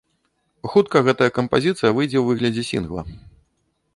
[0.75, 3.01] Хутка гэтая кампазіцыя выйдзе ў выглядзе сінгла.